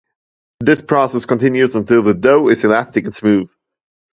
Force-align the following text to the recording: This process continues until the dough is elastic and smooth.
This 0.59 0.81
process 0.81 1.27
continues 1.27 1.75
until 1.75 2.01
the 2.01 2.15
dough 2.15 2.47
is 2.47 2.63
elastic 2.65 3.05
and 3.05 3.13
smooth. 3.13 3.51